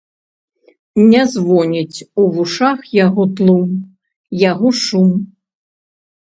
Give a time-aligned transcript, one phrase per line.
[1.11, 3.69] Не звоніць у вушах яго тлум,
[4.51, 5.17] яго шум.